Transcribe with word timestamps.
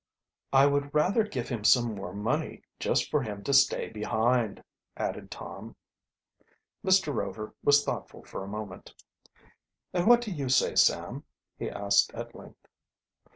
"I 0.51 0.65
would 0.65 0.95
rather 0.95 1.21
give 1.23 1.49
him 1.49 1.63
some 1.63 1.93
more 1.93 2.11
money 2.11 2.63
just 2.79 3.11
for 3.11 3.21
him 3.21 3.43
to 3.43 3.53
stay 3.53 3.87
behind," 3.89 4.63
added 4.97 5.29
Tom. 5.29 5.75
Mr. 6.83 7.13
Rover 7.13 7.53
was 7.63 7.83
thoughtful 7.85 8.23
for 8.23 8.43
a 8.43 8.47
moment. 8.47 8.95
"And 9.93 10.07
what 10.07 10.21
do 10.21 10.31
you 10.31 10.49
say, 10.49 10.73
Sam?" 10.73 11.23
he 11.55 11.69
asked 11.69 12.15
at 12.15 12.33
length. 12.33 12.65